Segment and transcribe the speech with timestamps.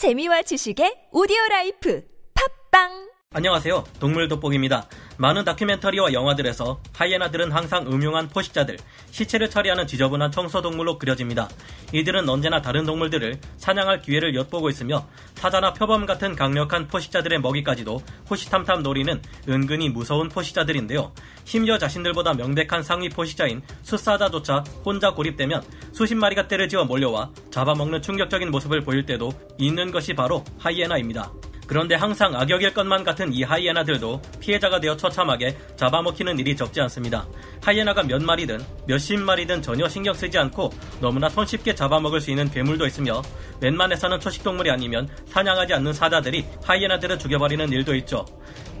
[0.00, 2.00] 재미와 지식의 오디오 라이프.
[2.32, 3.84] 팟빵 안녕하세요.
[4.00, 4.88] 동물 돋보기입니다.
[5.16, 8.76] 많은 다큐멘터리와 영화들에서 하이에나들은 항상 음흉한 포식자들,
[9.12, 11.48] 시체를 처리하는 지저분한 청소동물로 그려집니다.
[11.92, 15.06] 이들은 언제나 다른 동물들을 사냥할 기회를 엿보고 있으며
[15.36, 21.12] 사자나 표범 같은 강력한 포식자들의 먹이까지도 호시탐탐 노리는 은근히 무서운 포식자들인데요.
[21.44, 25.62] 심지어 자신들보다 명백한 상위 포식자인 숫사자조차 혼자 고립되면
[25.92, 31.30] 수십 마리가 때를 지어 몰려와 잡아먹는 충격적인 모습을 보일 때도 있는 것이 바로 하이에나입니다.
[31.70, 37.28] 그런데 항상 악역일 것만 같은 이 하이에나들도 피해자가 되어 처참하게 잡아먹히는 일이 적지 않습니다.
[37.62, 42.88] 하이에나가 몇 마리든 몇십 마리든 전혀 신경 쓰지 않고 너무나 손쉽게 잡아먹을 수 있는 괴물도
[42.88, 43.22] 있으며
[43.60, 48.26] 웬만해서는 초식동물이 아니면 사냥하지 않는 사자들이 하이에나들을 죽여버리는 일도 있죠.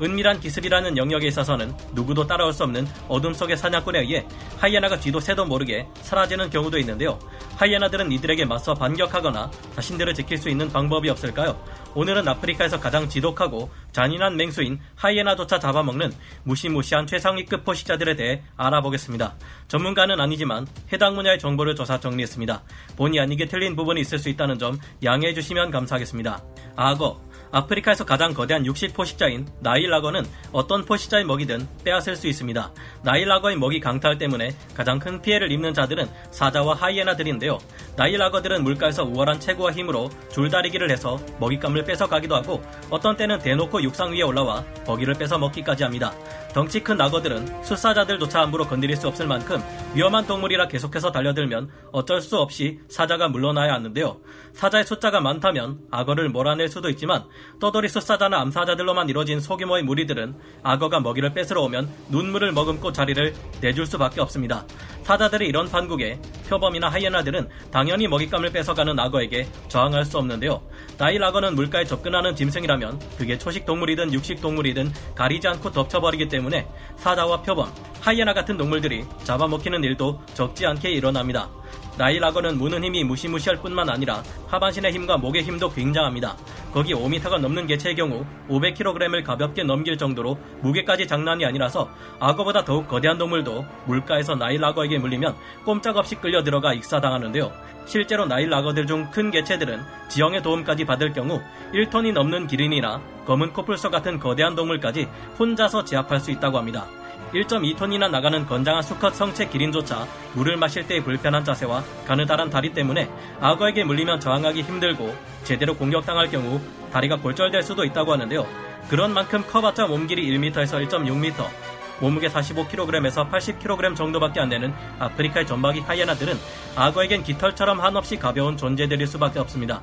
[0.02, 4.26] 은밀한 기습이라는 영역에 있어서는 누구도 따라올 수 없는 어둠 속의 사냥꾼에 의해
[4.58, 7.20] 하이에나가 쥐도 새도 모르게 사라지는 경우도 있는데요.
[7.60, 11.62] 하이에나들은 이들에게 맞서 반격하거나 자신들을 지킬 수 있는 방법이 없을까요?
[11.94, 16.10] 오늘은 아프리카에서 가장 지독하고 잔인한 맹수인 하이에나조차 잡아먹는
[16.44, 19.34] 무시무시한 최상위급 포식자들에 대해 알아보겠습니다.
[19.68, 22.62] 전문가는 아니지만 해당 분야의 정보를 조사 정리했습니다.
[22.96, 26.42] 본의 아니게 틀린 부분이 있을 수 있다는 점 양해해 주시면 감사하겠습니다.
[26.76, 27.20] 악어,
[27.52, 32.72] 아프리카에서 가장 거대한 육식 포식자인 나일라거는 어떤 포식자의 먹이든 빼앗을 수 있습니다.
[33.02, 37.58] 나일라거의 먹이 강탈 때문에 가장 큰 피해를 입는 자들은 사자와 하이에나들인데요.
[37.96, 44.22] 나일라거들은 물가에서 우월한 체구와 힘으로 줄다리기를 해서 먹잇감을 뺏어가기도 하고 어떤 때는 대놓고 육상 위에
[44.22, 46.12] 올라와 먹이를 뺏어 먹기까지 합니다.
[46.52, 49.62] 덩치 큰 악어들은 숫사자들조차 함부로 건드릴 수 없을 만큼
[49.94, 54.20] 위험한 동물이라 계속해서 달려들면 어쩔 수 없이 사자가 물러나야 하는데요.
[54.52, 57.24] 사자의 숫자가 많다면 악어를 몰아낼 수도 있지만
[57.60, 64.20] 떠돌이 숫사자나 암사자들로만 이루어진 소규모의 무리들은 악어가 먹이를 뺏으러 오면 눈물을 머금고 자리를 내줄 수밖에
[64.20, 64.64] 없습니다.
[65.02, 70.62] 사자들의 이런 판국에 표범이나 하이에나들은 당연히 먹잇감을 뺏어가는 악어에게 저항할 수 없는데요.
[70.98, 76.66] 나일 악어는 물가에 접근하는 짐승이라면 그게 초식 동물이든 육식 동물이든 가리지 않고 덮쳐버리기 때문에
[76.96, 81.50] 사자와 표범, 하이에나 같은 동물들이 잡아먹히는 일도 적지 않게 일어납니다.
[81.96, 86.36] 나일 악어는 무는 힘이 무시무시할 뿐만 아니라 하반신의 힘과 목의 힘도 굉장합니다.
[86.72, 91.88] 거기 5m가 넘는 개체의 경우 500kg을 가볍게 넘길 정도로 무게까지 장난이 아니라서
[92.20, 97.50] 악어보다 더욱 거대한 동물도 물가에서 나일 악어에게 물리면 꼼짝없이 끌려 들어가 익사당하는데요.
[97.86, 101.40] 실제로 나일 악어들 중 큰 개체들은 지형의 도움까지 받을 경우
[101.74, 105.08] 1톤이 넘는 기린이나 검은 코뿔소 같은 거대한 동물까지
[105.38, 106.86] 혼자서 제압할 수 있다고 합니다.
[107.32, 113.08] 1.2톤이나 나가는 건장한 수컷 성체 기린조차 물을 마실 때의 불편한 자세와 가느다란 다리 때문에
[113.40, 115.14] 악어에게 물리면 저항하기 힘들고
[115.44, 116.60] 제대로 공격당할 경우
[116.92, 118.46] 다리가 골절될 수도 있다고 하는데요.
[118.88, 121.69] 그런 만큼 커봤자 몸길이 1m에서 1.6m,
[122.00, 126.38] 몸무게 45kg에서 80kg 정도밖에 안 되는 아프리카의 전박이 하이에나들은
[126.76, 129.80] 악어에겐 깃털처럼 한없이 가벼운 존재들일 수밖에 없습니다.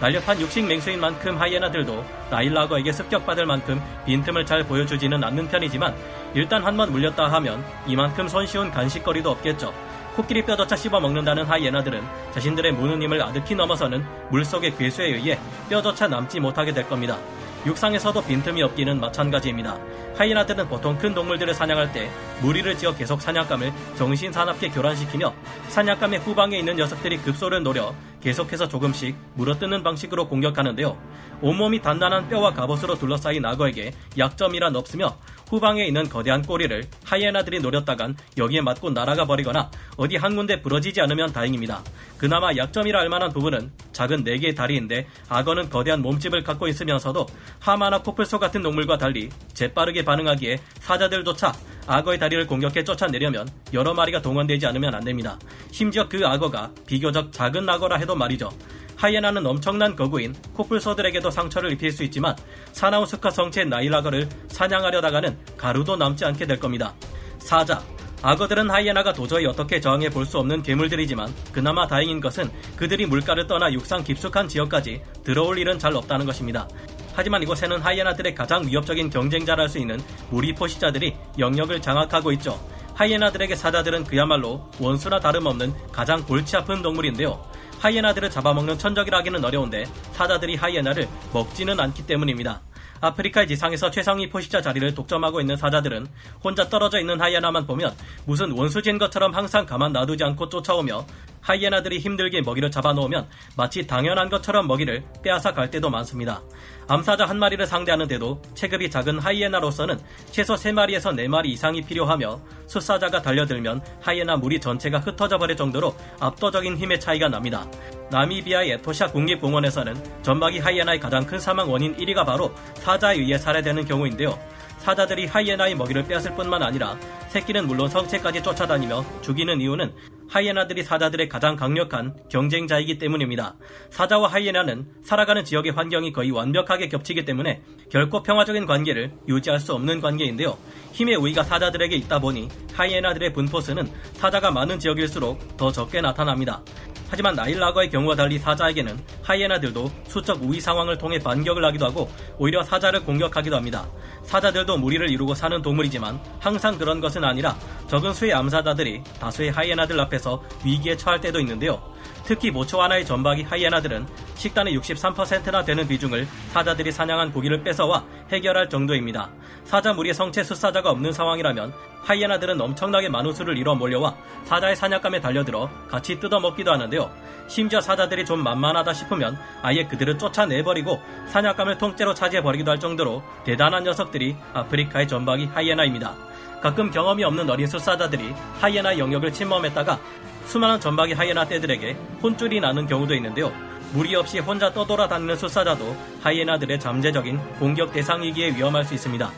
[0.00, 5.94] 날렵한 육식 맹수인 만큼 하이에나들도 나일라거에게 습격받을 만큼 빈틈을 잘 보여주지는 않는 편이지만
[6.34, 9.74] 일단 한 번 물렸다 하면 이만큼 손쉬운 간식거리도 없겠죠.
[10.16, 12.02] 코끼리 뼈조차 씹어먹는다는 하이에나들은
[12.32, 15.38] 자신들의 무는 힘을 아득히 넘어서는 물속의 괴수에 의해
[15.68, 17.18] 뼈조차 남지 못하게 될 겁니다.
[17.66, 19.78] 육상에서도 빈틈이 없기는 마찬가지입니다.
[20.16, 22.10] 하이에나들은 보통 큰 동물들을 사냥할 때
[22.40, 25.34] 무리를 지어 계속 사냥감을 정신 사납게 교란시키며
[25.68, 30.96] 사냥감의 후방에 있는 녀석들이 급소를 노려 계속해서 조금씩 물어뜯는 방식으로 공격하는데요.
[31.42, 35.16] 온몸이 단단한 뼈와 갑옷으로 둘러싸인 악어에게 약점이란 없으며
[35.48, 41.32] 후방에 있는 거대한 꼬리를 하이에나들이 노렸다간 여기에 맞고 날아가 버리거나 어디 한 군데 부러지지 않으면
[41.32, 41.82] 다행입니다.
[42.18, 47.26] 그나마 약점이라 할 만한 부분은 작은 4개의 다리인데 악어는 거대한 몸집을 갖고 있으면서도
[47.58, 51.52] 하마나 코뿔소 같은 동물과 달리 재빠르게 반응하기에 사자들조차
[51.86, 55.38] 악어의 다리를 공격해 쫓아내려면 여러 마리가 동원되지 않으면 안 됩니다.
[55.70, 58.50] 심지어 그 악어가 비교적 작은 악어라 해도 말이죠.
[58.96, 62.34] 하이에나는 엄청난 거구인 코뿔소들에게도 상처를 입힐 수 있지만
[62.72, 66.94] 사나우스카 성체 나일악어를 사냥하려다가는 가루도 남지 않게 될 겁니다.
[67.38, 67.82] 사자,
[68.22, 73.72] 악어들은 하이에나가 도저히 어떻게 저항해 볼 수 없는 괴물들이지만 그나마 다행인 것은 그들이 물가를 떠나
[73.72, 76.68] 육상 깊숙한 지역까지 들어올 일은 잘 없다는 것입니다.
[77.14, 79.98] 하지만 이곳에는 하이에나들의 가장 위협적인 경쟁자랄 수 있는
[80.30, 82.60] 무리 포식자들이 영역을 장악하고 있죠.
[82.94, 87.42] 하이에나들에게 사자들은 그야말로 원수나 다름없는 가장 골치 아픈 동물인데요.
[87.80, 92.60] 하이에나들을 잡아먹는 천적이라기는 어려운데 사자들이 하이에나를 먹지는 않기 때문입니다.
[93.00, 96.06] 아프리카의 지상에서 최상위 포식자 자리를 독점하고 있는 사자들은
[96.44, 97.94] 혼자 떨어져 있는 하이에나만 보면
[98.26, 101.06] 무슨 원수진 것처럼 항상 가만 놔두지 않고 쫓아오며
[101.40, 106.42] 하이에나들이 힘들게 먹이를 잡아놓으면 마치 당연한 것처럼 먹이를 빼앗아 갈 때도 많습니다.
[106.88, 109.98] 암사자 한 마리를 상대하는데도 체급이 작은 하이에나로서는
[110.30, 117.00] 최소 3마리에서 4마리 이상이 필요하며 숫사자가 달려들면 하이에나 무리 전체가 흩어져 버릴 정도로 압도적인 힘의
[117.00, 117.66] 차이가 납니다.
[118.10, 124.36] 나미비아의 에토샤 국립공원에서는 전박이 하이에나의 가장 큰 사망 원인 1위가 바로 사자에 의해 살해되는 경우인데요.
[124.78, 126.98] 사자들이 하이에나의 먹이를 빼앗을 뿐만 아니라
[127.28, 129.92] 새끼는 물론 성체까지 쫓아다니며 죽이는 이유는
[130.30, 133.56] 하이에나들이 사자들의 가장 강력한 경쟁자이기 때문입니다.
[133.90, 140.00] 사자와 하이에나는 살아가는 지역의 환경이 거의 완벽하게 겹치기 때문에 결코 평화적인 관계를 유지할 수 없는
[140.00, 140.56] 관계인데요.
[140.92, 146.62] 힘의 우위가 사자들에게 있다 보니 하이에나들의 분포수는 사자가 많은 지역일수록 더 적게 나타납니다.
[147.10, 152.08] 하지만 나일라거의 경우와 달리 사자에게는 하이에나들도 수적 우위 상황을 통해 반격을 하기도 하고
[152.38, 153.88] 오히려 사자를 공격하기도 합니다.
[154.22, 157.56] 사자들도 무리를 이루고 사는 동물이지만 항상 그런 것은 아니라
[157.88, 161.82] 적은 수의 암사자들이 다수의 하이에나들 앞에서 위기에 처할 때도 있는데요.
[162.24, 164.06] 특히 모초 하나의 전박이 하이에나들은
[164.40, 169.28] 식단의 63%나 되는 비중을 사자들이 사냥한 고기를 뺏어와 해결할 정도입니다.
[169.64, 175.68] 사자 무리의 성체 숫사자가 없는 상황이라면 하이에나들은 엄청나게 많은 수를 이뤄 몰려와 사자의 사냥감에 달려들어
[175.88, 177.10] 같이 뜯어먹기도 하는데요.
[177.48, 180.98] 심지어 사자들이 좀 만만하다 싶으면 아예 그들을 쫓아내버리고
[181.28, 186.14] 사냥감을 통째로 차지해버리기도 할 정도로 대단한 녀석들이 아프리카의 전박이 하이에나입니다.
[186.62, 190.00] 가끔 경험이 없는 어린 숫사자들이 하이에나 영역을 침범했다가
[190.46, 193.69] 수많은 전박이 하이에나 떼들에게 혼쭐이 나는 경우도 있는데요.
[193.92, 199.30] 무리 없이 혼자 떠돌아다니는 숫사자도 하이에나들의 잠재적인 공격 대상이기에 위험할 수 있습니다.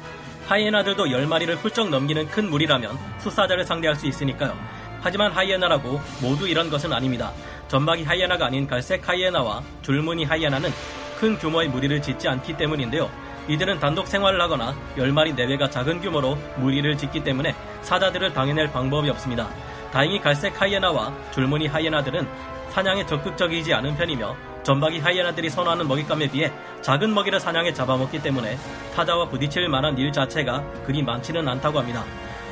[0.47, 4.55] 하이에나들도 10마리를 훌쩍 넘기는 큰 무리라면 숫사자를 상대할 수 있으니까요.
[5.01, 7.33] 하지만 하이에나라고 모두 이런 것은 아닙니다.
[7.69, 10.71] 전박이 하이에나가 아닌 갈색 하이에나와 줄무늬 하이에나는
[11.19, 13.11] 큰 규모의 무리를 짓지 않기 때문인데요.
[13.49, 19.49] 이들은 단독 생활을 하거나 10마리 내외가 작은 규모로 무리를 짓기 때문에 사자들을 당해낼 방법이 없습니다.
[19.93, 27.13] 다행히 갈색 하이에나와 줄무늬 하이에나들은 사냥에 적극적이지 않은 편이며 전박이 하이에나들이 선호하는 먹잇감에 비해 작은
[27.13, 28.57] 먹이를 사냥해 잡아먹기 때문에
[28.95, 32.03] 사자와 부딪힐 만한 일 자체가 그리 많지는 않다고 합니다.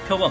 [0.06, 0.30] 표범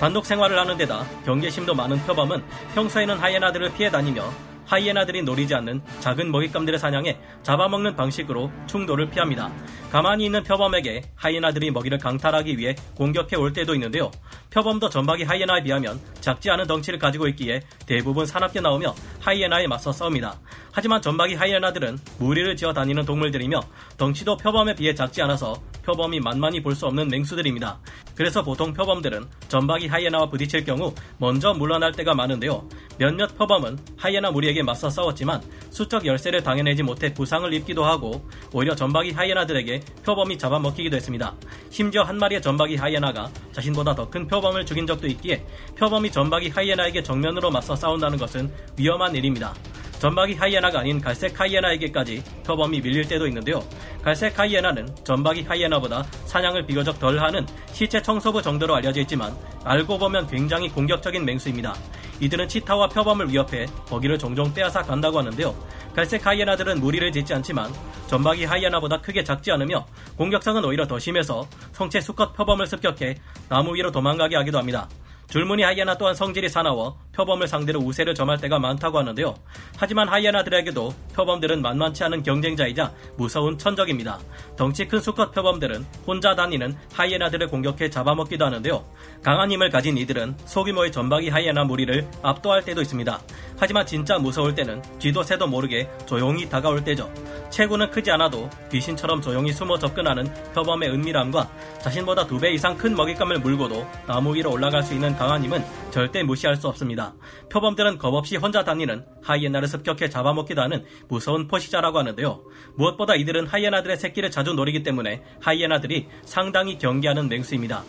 [0.00, 2.42] 단독 생활을 하는 데다 경계심도 많은 표범은
[2.74, 4.28] 평소에는 하이에나들을 피해 다니며
[4.66, 9.50] 하이에나들이 노리지 않는 작은 먹잇감들을 사냥해 잡아먹는 방식으로 충돌을 피합니다.
[9.90, 14.10] 가만히 있는 표범에게 하이에나들이 먹이를 강탈하기 위해 공격해 올 때도 있는데요.
[14.50, 20.38] 표범도 전박이 하이에나에 비하면 작지 않은 덩치를 가지고 있기에 대부분 사납게 나오며 하이에나에 맞서 싸웁니다.
[20.72, 23.60] 하지만 전박이 하이에나들은 무리를 지어 다니는 동물들이며
[23.96, 25.54] 덩치도 표범에 비해 작지 않아서
[25.84, 27.78] 표범이 만만히 볼 수 없는 맹수들입니다.
[28.14, 32.68] 그래서 보통 표범들은 전박이 하이에나와 부딪힐 경우 먼저 물러날 때가 많은데요.
[32.98, 39.12] 몇몇 표범은 하이에나 무리에게 맞서 싸웠지만 수적 열세를 당해내지 못해 부상을 입기도 하고 오히려 전박이
[39.12, 41.34] 하이에나들에게 표범이 잡아먹히기도 했습니다.
[41.70, 45.44] 심지어 한 마리의 전박이 하이에나가 자신보다 더 큰 표범을 죽인 적도 있기에
[45.76, 49.54] 표범이 전박이 하이에나에게 정면으로 맞서 싸운다는 것은 위험한 일입니다.
[49.98, 53.62] 전박이 하이에나가 아닌 갈색 하이에나에게까지 표범이 밀릴 때도 있는데요.
[54.02, 60.28] 갈색 하이에나는 전박이 하이에나보다 사냥을 비교적 덜 하는 시체 청소부 정도로 알려져 있지만 알고 보면
[60.28, 61.74] 굉장히 공격적인 맹수입니다.
[62.20, 65.54] 이들은 치타와 표범을 위협해 먹이를 종종 빼앗아 간다고 하는데요.
[65.94, 67.72] 갈색 하이에나들은 무리를 짓지 않지만
[68.08, 69.86] 전박이 하이에나보다 크게 작지 않으며
[70.16, 73.16] 공격성은 오히려 더 심해서 성체 수컷 표범을 습격해
[73.48, 74.88] 나무 위로 도망가게 하기도 합니다.
[75.28, 79.34] 줄무늬 하이에나 또한 성질이 사나워 표범을 상대로 우세를 점할 때가 많다고 하는데요.
[79.76, 84.18] 하지만 하이에나들에게도 표범들은 만만치 않은 경쟁자이자 무서운 천적입니다.
[84.56, 88.84] 덩치 큰 수컷 표범들은 혼자 다니는 하이에나들을 공격해 잡아먹기도 하는데요.
[89.22, 93.20] 강한 힘을 가진 이들은 소규모의 전박이 하이에나 무리를 압도할 때도 있습니다.
[93.58, 97.12] 하지만 진짜 무서울 때는 쥐도 새도 모르게 조용히 다가올 때죠.
[97.50, 101.50] 체구는 크지 않아도 귀신처럼 조용히 숨어 접근하는 표범의 은밀함과
[101.82, 106.22] 자신보다 두 배 이상 큰 먹잇감을 물고도 나무 위로 올라갈 수 있는 강한 힘은 절대
[106.22, 107.14] 무시할 수 없습니다.
[107.50, 112.40] 표범들은 겁없이 혼자 다니는 하이에나를 습격해 잡아먹기도 하는 무서운 포식자라고 하는데요.
[112.76, 117.82] 무엇보다 이들은 하이에나들의 새끼를 자주 노리기 때문에 하이에나들이 상당히 경계하는 맹수입니다.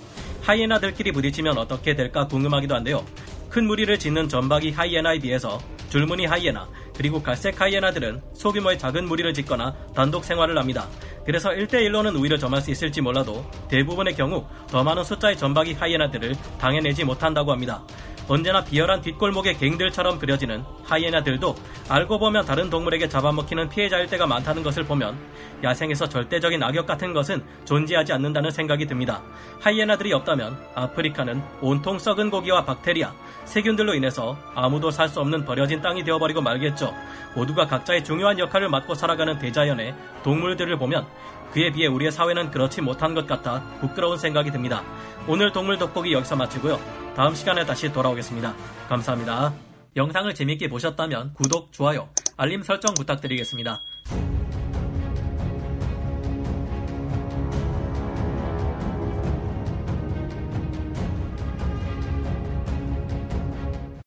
[0.49, 3.05] 하이에나들끼리 부딪히면 어떻게 될까 궁금하기도 한데요.
[3.49, 9.75] 큰 무리를 짓는 전박이 하이에나에 비해서 줄무늬 하이에나 그리고 갈색 하이에나들은 소규모의 작은 무리를 짓거나
[9.95, 10.87] 단독 생활을 합니다.
[11.25, 17.03] 그래서 1대1로는 오히려 점할 수 있을지 몰라도 대부분의 경우 더 많은 숫자의 전박이 하이에나들을 당해내지
[17.03, 17.83] 못한다고 합니다.
[18.27, 21.55] 언제나 비열한 뒷골목의 갱들처럼 그려지는 하이에나들도
[21.89, 25.17] 알고 보면 다른 동물에게 잡아먹히는 피해자일 때가 많다는 것을 보면
[25.63, 29.23] 야생에서 절대적인 악역 같은 것은 존재하지 않는다는 생각이 듭니다.
[29.61, 33.11] 하이에나들이 없다면 아프리카는 온통 썩은 고기와 박테리아,
[33.45, 36.93] 세균들로 인해서 아무도 살 수 없는 버려진 땅이 되어버리고 말겠죠.
[37.35, 41.07] 모두가 각자의 중요한 역할을 맡고 살아가는 대자연의 동물들을 보면
[41.51, 44.83] 그에 비해 우리의 사회는 그렇지 못한 것 같아 부끄러운 생각이 듭니다.
[45.27, 46.79] 오늘 동물 돋보기 여기서 마치고요.
[47.15, 48.53] 다음 시간에 다시 돌아오겠습니다.
[48.87, 49.53] 감사합니다.
[49.95, 53.81] 영상을 재밌게 보셨다면 구독, 좋아요, 알림 설정 부탁드리겠습니다.